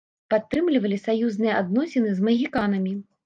Падтрымлівалі 0.33 0.97
саюзныя 1.03 1.59
адносіны 1.63 2.17
з 2.21 2.27
магіканамі. 2.31 2.97